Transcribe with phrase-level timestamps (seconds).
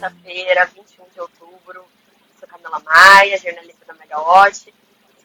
[0.00, 1.84] terça-feira, 21 de outubro.
[2.38, 4.72] Sou Camila Maia, jornalista da Megawatt.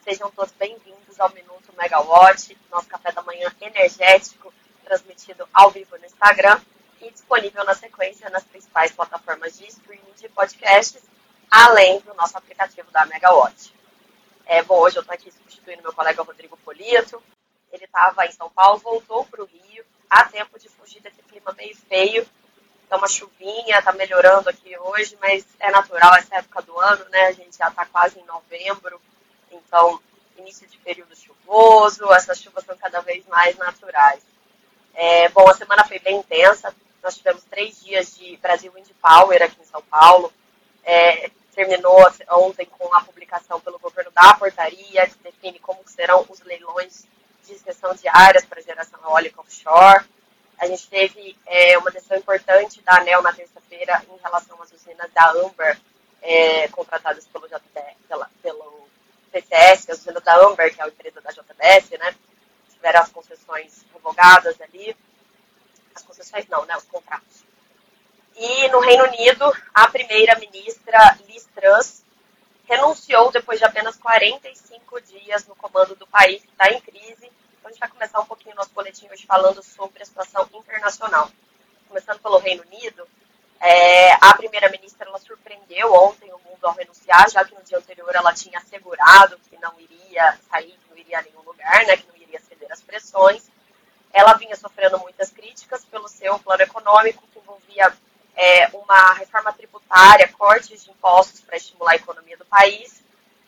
[0.04, 4.52] Sejam todos bem-vindos ao Minuto Megawatt, nosso café da manhã energético,
[4.84, 6.60] transmitido ao vivo no Instagram
[7.00, 11.02] e disponível na sequência nas principais plataformas de streaming de podcasts,
[11.50, 13.74] além do nosso aplicativo da Megawatt.
[14.44, 17.22] É, bom, hoje eu estou aqui substituindo meu colega Rodrigo Polito.
[17.72, 21.54] Ele estava em São Paulo, voltou para o Rio, há tempo de fugir desse clima
[21.56, 22.28] meio feio
[22.88, 27.26] Tá uma chuvinha, tá melhorando aqui hoje, mas é natural essa época do ano, né?
[27.26, 29.00] A gente já tá quase em novembro,
[29.50, 30.00] então
[30.38, 34.22] início de período chuvoso, essas chuvas são cada vez mais naturais.
[34.94, 39.42] É, bom, a semana foi bem intensa, nós tivemos três dias de Brasil Wind Power
[39.42, 40.32] aqui em São Paulo.
[40.84, 41.96] É, terminou
[42.30, 47.04] ontem com a publicação pelo governo da portaria, que define como serão os leilões
[47.44, 50.04] de exceção de áreas para geração eólica offshore.
[50.58, 55.10] A gente teve é, uma decisão importante da ANEL na terça-feira em relação às usinas
[55.12, 55.78] da Amber,
[56.22, 58.88] é, contratadas pelo, JBS, pela, pelo
[59.30, 62.14] PCS, as usinas da Amber, que é a empresa da JBS, né?
[62.72, 64.96] Tiveram as concessões revogadas ali.
[65.94, 66.76] As concessões não, né?
[66.76, 67.44] Os contratos.
[68.34, 72.02] E no Reino Unido, a primeira-ministra Liz Truss
[72.68, 77.30] renunciou depois de apenas 45 dias no comando do país que está em crise
[77.66, 81.28] então a gente vai começar um pouquinho nosso boletim hoje falando sobre a situação internacional.
[81.88, 83.06] Começando pelo Reino Unido,
[83.60, 88.14] é, a primeira-ministra ela surpreendeu ontem o mundo ao renunciar, já que no dia anterior
[88.14, 92.06] ela tinha assegurado que não iria sair, que não iria a nenhum lugar, né, que
[92.06, 93.50] não iria ceder às pressões.
[94.12, 97.92] Ela vinha sofrendo muitas críticas pelo seu plano econômico, que envolvia
[98.36, 103.02] é, uma reforma tributária, cortes de impostos para estimular a economia do país,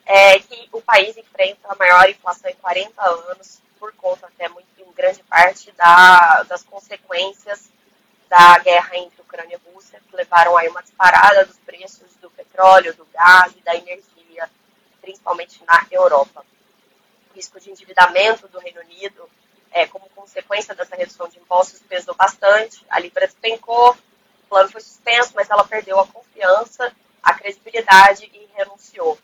[0.04, 4.68] é, que o país enfrenta a maior inflação em 40 anos, por conta até muito
[4.78, 7.70] em grande parte da, das consequências
[8.28, 12.94] da guerra entre Ucrânia e Rússia, que levaram aí uma disparada dos preços do petróleo,
[12.94, 14.50] do gás e da energia,
[15.00, 16.44] principalmente na Europa.
[17.30, 19.28] O risco de endividamento do Reino Unido,
[19.70, 22.84] é, como consequência dessa redução de impostos, pesou bastante.
[22.90, 26.92] A Libra despencou, o plano foi suspenso, mas ela perdeu a confiança,
[27.22, 29.18] a credibilidade e renunciou.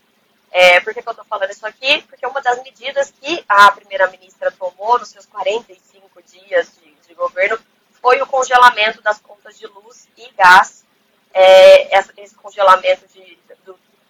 [0.57, 2.03] É, por que, que eu estou falando isso aqui?
[2.03, 7.59] Porque uma das medidas que a primeira-ministra tomou nos seus 45 dias de, de, governo
[8.01, 10.85] foi o congelamento das contas de luz e gás.
[11.33, 13.37] É, esse congelamento de,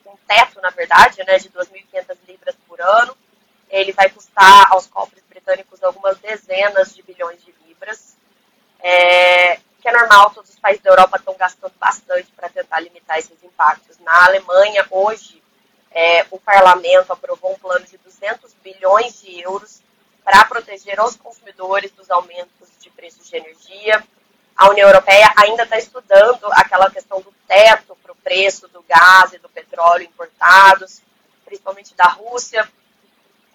[0.04, 3.16] um teto, na verdade, né, de 2.500 libras por ano.
[3.70, 8.18] Ele vai custar aos cofres britânicos algumas dezenas de bilhões de libras.
[8.80, 13.18] É, que é normal, todos os países da Europa estão gastando bastante para tentar limitar
[13.18, 13.98] esses impactos.
[14.00, 15.42] Na Alemanha, hoje,
[15.94, 19.80] é, o parlamento aprovou um plano de 200 bilhões de euros
[20.24, 24.02] para proteger os consumidores dos aumentos de preços de energia.
[24.56, 29.32] A União Europeia ainda está estudando aquela questão do teto para o preço do gás
[29.34, 31.00] e do petróleo importados,
[31.44, 32.68] principalmente da Rússia.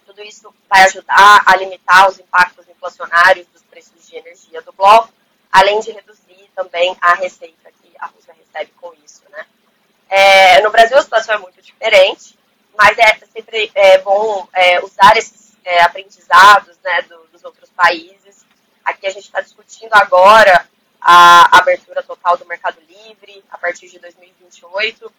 [0.06, 5.12] Tudo isso vai ajudar a limitar os impactos inflacionários dos preços de energia do bloco,
[5.52, 9.22] além de reduzir também a receita que a Rússia recebe com isso.
[9.30, 9.46] Né?
[10.10, 12.36] É, no Brasil a situação é muito diferente,
[12.76, 18.44] mas é sempre é, bom é, usar esses é, aprendizados né, do, dos outros países.
[18.84, 20.68] Aqui a gente está discutindo agora
[21.00, 25.12] a abertura total do Mercado Livre a partir de 2028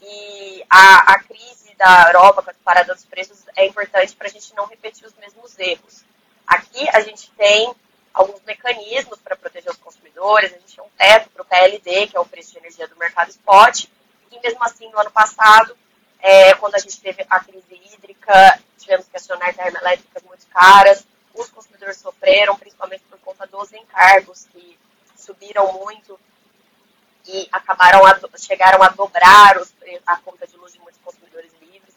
[0.00, 4.30] e a, a crise da Europa com a disparada dos preços é importante para a
[4.30, 6.04] gente não repetir os mesmos erros.
[6.46, 7.74] Aqui a gente tem
[8.14, 12.16] alguns mecanismos para proteger os consumidores, a gente tem um teto para o PLD, que
[12.16, 13.86] é o preço de energia do mercado spot,
[14.36, 15.76] e mesmo assim, no ano passado,
[16.20, 21.04] é, quando a gente teve a crise hídrica, tivemos que acionar termoelétricas muito caras,
[21.34, 24.78] os consumidores sofreram, principalmente por conta dos encargos, que
[25.16, 26.18] subiram muito
[27.26, 29.74] e acabaram a, chegaram a dobrar os,
[30.06, 31.94] a conta de luz de muitos consumidores livres.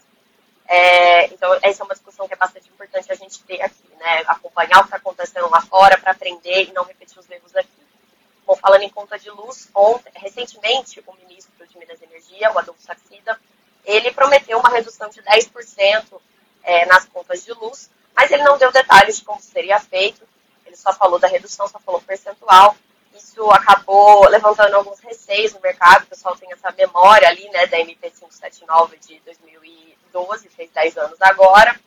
[0.67, 4.23] É, então, essa é uma discussão que é bastante importante a gente ter aqui, né?
[4.27, 7.78] Acompanhar o que está acontecendo lá fora para aprender e não repetir os erros aqui.
[8.49, 12.57] Bom, falando em conta de luz, ontem, recentemente o ministro de Minas e Energia, o
[12.57, 13.39] Adolfo Saxida,
[13.85, 16.19] ele prometeu uma redução de 10%
[16.63, 20.27] é, nas contas de luz, mas ele não deu detalhes de como seria feito,
[20.65, 22.75] ele só falou da redução, só falou percentual.
[23.15, 27.77] Isso acabou levantando alguns receios no mercado, o pessoal tem essa memória ali, né, da
[27.77, 31.79] MP579 de 2012, fez 10 anos agora.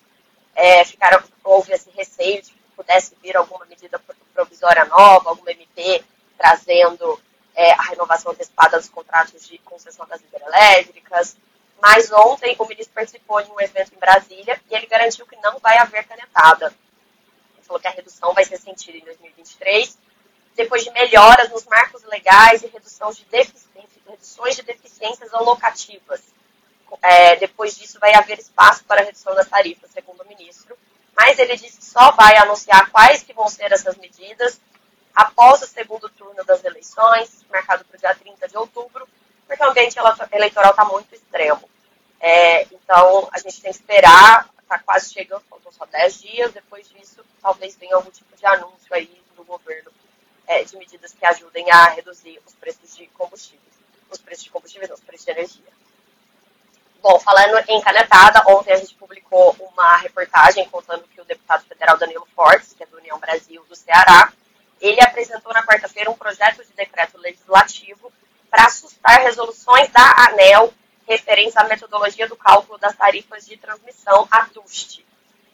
[0.55, 4.00] É, ficaram, houve esse receio de que pudesse vir alguma medida
[4.32, 6.05] provisória nova, alguma MP
[6.43, 7.21] trazendo
[7.55, 11.37] é, a renovação antecipada dos contratos de concessão das hidrelétricas.
[11.81, 15.61] Mas ontem o ministro participou de um evento em Brasília e ele garantiu que não
[15.61, 16.67] vai haver canetada.
[17.55, 19.97] Ele falou que a redução vai ser sentida em 2023
[20.55, 23.25] depois de melhoras nos marcos legais e redução de
[24.06, 26.21] reduções de deficiências alocativas.
[27.00, 30.77] É, depois disso, vai haver espaço para redução das tarifas, segundo o ministro.
[31.17, 34.61] Mas ele disse que só vai anunciar quais que vão ser essas medidas
[35.14, 39.09] após o segundo turno das eleições, marcado para o dia 30 de outubro,
[39.47, 39.97] porque o ambiente
[40.32, 41.69] eleitoral está muito extremo.
[42.20, 46.88] É, então, a gente tem que esperar, está quase chegando, faltam só 10 dias, depois
[46.88, 49.91] disso, talvez venha algum tipo de anúncio aí do governo
[50.47, 53.73] é, de medidas que ajudem a reduzir os preços de combustíveis.
[54.11, 55.73] Os preços de combustíveis, não, os preços de energia.
[57.03, 61.99] Bom, falando em canetada, ontem a gente publicou uma reportagem contando que o deputado federal
[61.99, 64.32] Danilo Fortes, que é do União Brasil do Ceará,
[64.82, 68.12] ele apresentou na quarta-feira um projeto de decreto legislativo
[68.50, 70.75] para assustar resoluções da ANEL
[71.06, 75.06] referentes à metodologia do cálculo das tarifas de transmissão, a TUST.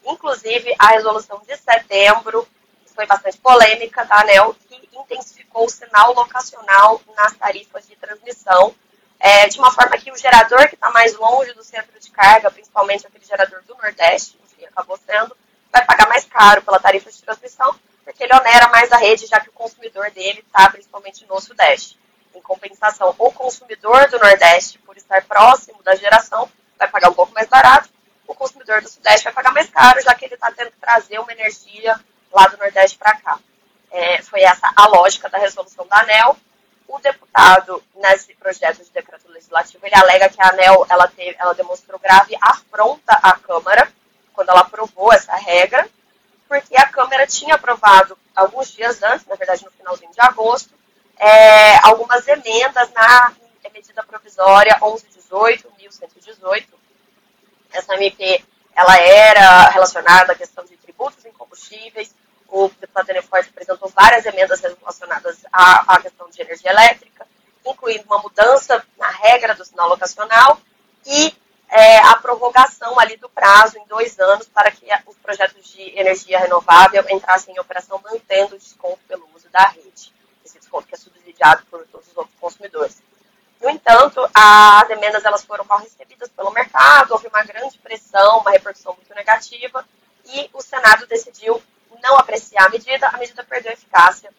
[0.06, 2.48] Inclusive, a resolução de setembro
[2.94, 8.74] foi bastante polêmica da ANEL, que intensificou o sinal locacional nas tarifas de transmissão,
[9.20, 12.50] é, de uma forma que o gerador que está mais longe do centro de carga,
[12.50, 15.36] principalmente aquele gerador do Nordeste, enfim, acabou sendo,
[15.70, 17.78] vai pagar mais caro pela tarifa de transmissão,
[18.18, 21.96] porque ele onera mais a rede, já que o consumidor dele está principalmente no Sudeste.
[22.34, 27.32] Em compensação, o consumidor do Nordeste, por estar próximo da geração, vai pagar um pouco
[27.32, 27.88] mais barato,
[28.26, 31.20] o consumidor do Sudeste vai pagar mais caro, já que ele está tendo que trazer
[31.20, 31.98] uma energia
[32.32, 33.38] lá do Nordeste para cá.
[33.92, 36.36] É, foi essa a lógica da resolução da ANEL.
[36.88, 41.54] O deputado, nesse projeto de decreto legislativo, ele alega que a ANEL ela, teve, ela
[41.54, 43.88] demonstrou grave afronta à Câmara
[44.32, 45.88] quando ela aprovou essa regra,
[46.48, 50.74] porque a Câmara tinha aprovado alguns dias antes, na verdade no finalzinho de agosto,
[51.18, 53.32] é, algumas emendas na
[53.72, 56.78] medida provisória 1118, 1118.
[57.72, 58.42] Essa MP
[58.74, 62.14] ela era relacionada à questão de tributos em combustíveis.
[62.48, 67.26] O deputado Daniel Forte apresentou várias emendas relacionadas à, à questão de energia elétrica,
[67.66, 70.58] incluindo uma mudança na regra do sinal locacional
[71.04, 71.34] e
[71.70, 76.38] é, a prorrogação ali do prazo em dois anos para que os projetos de energia
[76.38, 80.12] renovável entrassem em operação mantendo o desconto pelo uso da rede.
[80.44, 83.02] Esse desconto que é subsidiado por todos os outros consumidores.
[83.60, 88.52] No entanto, as emendas elas foram mal recebidas pelo mercado, houve uma grande pressão, uma
[88.52, 89.84] repercussão muito negativa,
[90.26, 91.60] e o Senado decidiu
[92.02, 94.30] não apreciar a medida, a medida perdeu eficácia.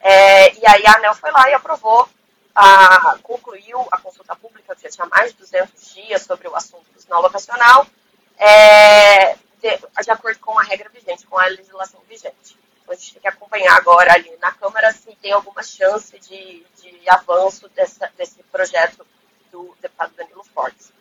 [0.00, 2.08] É, e aí a ANEL foi lá e aprovou,
[2.54, 6.65] a, concluiu a consulta pública, que já tinha mais de 200 dias sobre o assunto
[7.36, 7.86] locacional,
[8.38, 12.56] é, de, de acordo com a regra vigente, com a legislação vigente.
[12.82, 16.64] Então, a gente tem que acompanhar agora ali na Câmara se tem alguma chance de,
[16.80, 19.06] de avanço dessa, desse projeto
[19.50, 20.92] do deputado Danilo Fortes.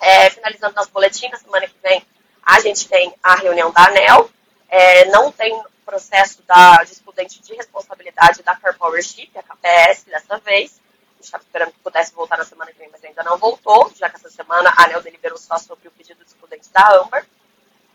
[0.00, 2.04] É, finalizando nosso boletim, na semana que vem
[2.44, 4.28] a gente tem a reunião da ANEL,
[4.68, 10.06] é, não tem processo da, de estudante de responsabilidade da Car Power Chip, a KPS,
[10.06, 10.80] dessa vez.
[11.24, 14.16] Estava esperando que pudesse voltar na semana que vem, mas ainda não voltou, já que
[14.16, 17.26] essa semana a ANEL deliberou só sobre o pedido de estudante da AMBER.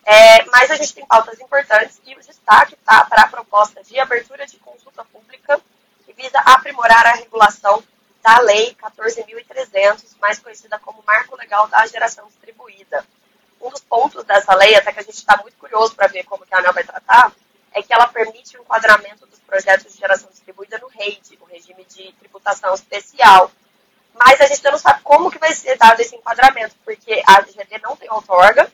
[0.06, 4.00] É, mas a gente tem pautas importantes e o destaque está para a proposta de
[4.00, 5.60] abertura de consulta pública
[6.06, 7.84] que visa aprimorar a regulação
[8.24, 13.06] da Lei 14.300, mais conhecida como Marco Legal da Geração Distribuída.
[13.62, 16.46] Um dos pontos dessa lei, até que a gente está muito curioso para ver como
[16.46, 17.32] que a ANEL vai tratar,
[17.78, 21.86] é que ela permite o enquadramento dos projetos de geração distribuída no REID, o regime
[21.86, 23.52] de tributação especial.
[24.14, 27.80] Mas a gente não sabe como que vai ser dado esse enquadramento, porque a GD
[27.84, 28.72] não tem outorga,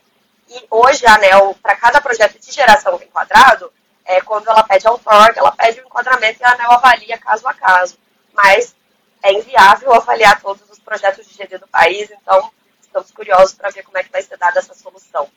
[0.49, 3.71] e hoje a ANEL, para cada projeto de geração enquadrado,
[4.05, 7.53] é, quando ela pede outorga, ela pede o enquadramento e a ANEL avalia caso a
[7.53, 7.97] caso.
[8.33, 8.75] Mas
[9.21, 13.83] é inviável avaliar todos os projetos de GD do país, então estamos curiosos para ver
[13.83, 15.29] como é que vai ser dada essa solução.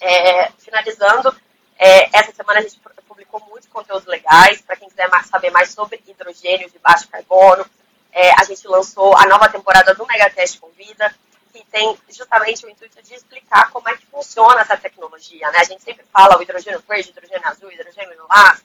[0.00, 1.34] É, finalizando,
[1.78, 6.02] é, essa semana a gente publicou muitos conteúdos legais, para quem quiser saber mais sobre
[6.06, 7.64] hidrogênio de baixo carbono.
[8.12, 11.14] É, a gente lançou a nova temporada do Megatest Convida,
[11.52, 15.50] que tem justamente o intuito de explicar como é que funciona essa tecnologia.
[15.50, 15.58] Né?
[15.58, 18.62] A gente sempre fala o hidrogênio verde, hidrogênio azul, hidrogênio lilás,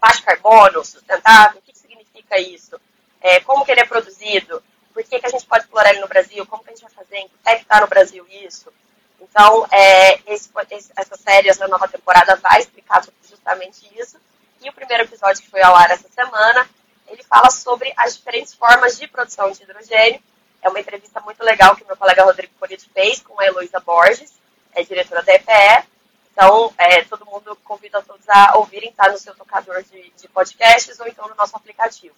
[0.00, 2.80] baixo carbono, sustentável, o que, que significa isso?
[3.20, 4.62] É, como que ele é produzido?
[4.92, 6.46] Por que, que a gente pode explorar ele no Brasil?
[6.46, 7.16] Como que a gente vai fazer?
[7.18, 8.72] Em que está no Brasil isso?
[9.20, 10.50] Então, é, esse,
[10.96, 14.16] essa série, essa nova temporada vai explicar justamente isso.
[14.60, 16.68] E o primeiro episódio que foi ao ar essa semana,
[17.08, 20.22] ele fala sobre as diferentes formas de produção de hidrogênio
[20.62, 24.32] é uma entrevista muito legal que meu colega Rodrigo Polito fez com a Heloísa Borges,
[24.74, 25.88] é diretora da EPE.
[26.32, 30.98] Então, é, todo mundo convida todos a ouvirem, tá no seu tocador de, de podcasts
[31.00, 32.14] ou então no nosso aplicativo.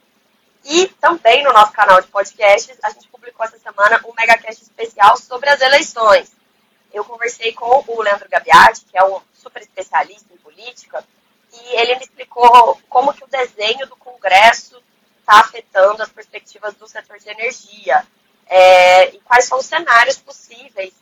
[0.64, 5.16] E também no nosso canal de podcasts, a gente publicou essa semana um megacast especial
[5.16, 6.32] sobre as eleições.
[6.92, 11.04] Eu conversei com o Leandro Gabiati, que é um super especialista em política,
[11.52, 14.82] e ele me explicou como que o desenho do Congresso
[15.18, 18.06] está afetando as perspectivas do setor de energia
[18.46, 20.92] é, e quais são os cenários possíveis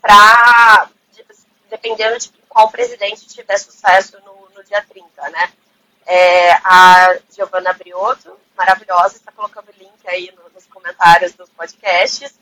[0.00, 0.90] para,
[1.70, 5.52] dependendo de qual presidente tiver sucesso no, no dia 30, né?
[6.06, 12.38] É, a Giovana Briotto, maravilhosa, está colocando o link aí no, nos comentários dos podcasts.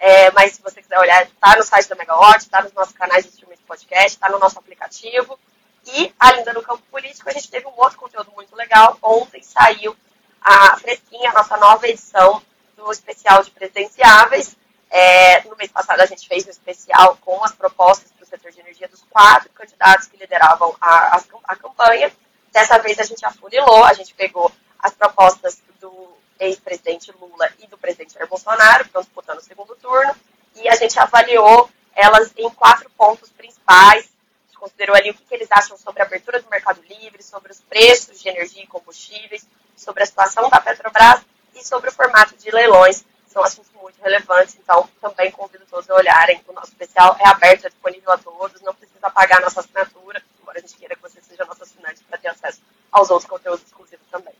[0.00, 3.22] É, mas se você quiser olhar, está no site da Megawatt, está nos nossos canais
[3.22, 5.38] de streaming de podcast, está no nosso aplicativo.
[5.86, 8.96] E, ainda no campo político, a gente teve um outro conteúdo muito legal.
[9.02, 9.94] Ontem saiu
[10.40, 12.42] a fresquinha, a nossa nova edição
[12.78, 14.56] do especial de presidenciáveis.
[14.88, 18.52] É, no mês passado, a gente fez um especial com as propostas para o setor
[18.52, 22.10] de energia dos quatro candidatos que lideravam a, a, a campanha.
[22.50, 27.76] Dessa vez, a gente afunilou, a gente pegou as propostas do ex-presidente Lula e do
[27.76, 30.16] presidente Jair Bolsonaro, que estão disputando o segundo turno,
[30.56, 34.06] e a gente avaliou elas em quatro pontos principais.
[34.06, 37.22] A gente considerou ali o que, que eles acham sobre a abertura do mercado livre,
[37.22, 41.20] sobre os preços de energia e combustíveis, sobre a situação da Petrobras
[41.54, 43.04] e sobre o formato de leilões.
[43.28, 46.42] São assuntos muito relevantes, então também convido todos a olharem.
[46.48, 50.20] O nosso especial é aberto, é disponível a todos, não precisa pagar a nossa assinatura,
[50.40, 53.64] embora a gente queira que você seja nosso assinante para ter acesso aos outros conteúdos
[53.64, 54.34] exclusivos também.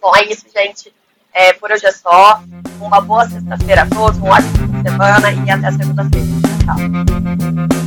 [0.00, 0.94] Bom, é isso, gente.
[1.32, 2.42] É, por hoje é só.
[2.80, 6.26] Uma boa sexta-feira a todos, um ótimo fim de semana e até segunda-feira.
[6.64, 7.79] Tchau.